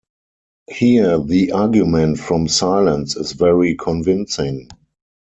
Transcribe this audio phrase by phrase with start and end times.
[0.71, 4.67] Here the argument from silence is very convincing.